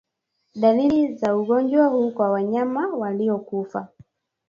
Dalili 0.55 1.15
za 1.17 1.35
ugonjwa 1.37 1.87
huu 1.87 2.11
kwa 2.11 2.29
wanyama 2.31 2.87
waliokufa 2.95 3.87